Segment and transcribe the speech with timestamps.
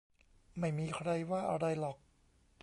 [0.59, 1.97] ไม่มีใครว่าอะไรหรอก